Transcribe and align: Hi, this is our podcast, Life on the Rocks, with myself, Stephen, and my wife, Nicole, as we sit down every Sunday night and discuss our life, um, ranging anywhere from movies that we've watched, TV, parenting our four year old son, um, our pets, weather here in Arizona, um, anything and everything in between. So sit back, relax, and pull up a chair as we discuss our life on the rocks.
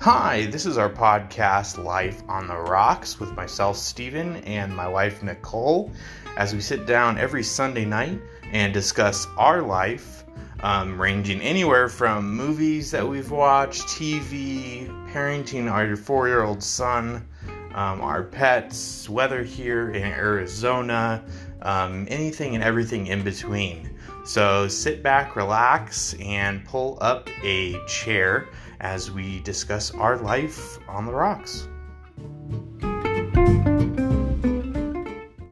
Hi, 0.00 0.46
this 0.46 0.64
is 0.64 0.78
our 0.78 0.88
podcast, 0.88 1.76
Life 1.76 2.22
on 2.26 2.46
the 2.46 2.56
Rocks, 2.56 3.20
with 3.20 3.32
myself, 3.32 3.76
Stephen, 3.76 4.36
and 4.44 4.74
my 4.74 4.88
wife, 4.88 5.22
Nicole, 5.22 5.92
as 6.38 6.54
we 6.54 6.62
sit 6.62 6.86
down 6.86 7.18
every 7.18 7.42
Sunday 7.42 7.84
night 7.84 8.18
and 8.50 8.72
discuss 8.72 9.26
our 9.36 9.60
life, 9.60 10.24
um, 10.60 10.98
ranging 10.98 11.42
anywhere 11.42 11.90
from 11.90 12.34
movies 12.34 12.90
that 12.92 13.06
we've 13.06 13.30
watched, 13.30 13.82
TV, 13.88 14.88
parenting 15.12 15.70
our 15.70 15.94
four 15.96 16.28
year 16.28 16.44
old 16.44 16.62
son, 16.62 17.28
um, 17.74 18.00
our 18.00 18.22
pets, 18.22 19.06
weather 19.06 19.42
here 19.42 19.90
in 19.90 20.02
Arizona, 20.02 21.22
um, 21.60 22.06
anything 22.08 22.54
and 22.54 22.64
everything 22.64 23.08
in 23.08 23.22
between. 23.22 23.90
So 24.24 24.66
sit 24.66 25.02
back, 25.02 25.36
relax, 25.36 26.14
and 26.20 26.64
pull 26.64 26.96
up 27.02 27.28
a 27.42 27.76
chair 27.86 28.48
as 28.80 29.10
we 29.10 29.40
discuss 29.40 29.90
our 29.92 30.16
life 30.16 30.78
on 30.88 31.06
the 31.06 31.12
rocks. 31.12 31.68